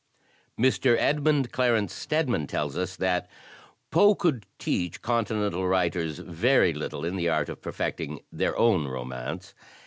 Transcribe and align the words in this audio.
Mr. 0.59 0.97
Edmund 0.97 1.51
Clarence 1.51 1.93
Stedman 1.93 2.47
tells 2.47 2.75
us 2.75 2.95
that, 2.95 3.29
"Poe 3.91 4.15
could 4.15 4.47
teach 4.57 5.03
Continental 5.03 5.67
writers 5.67 6.17
very 6.17 6.73
little 6.73 7.05
in 7.05 7.17
the 7.17 7.29
art 7.29 7.49
of 7.49 7.61
perfecting 7.61 8.19
their 8.31 8.57
own 8.57 8.87
romance. 8.87 9.53